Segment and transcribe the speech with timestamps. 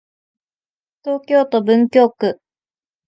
[1.03, 2.41] 東京都文京区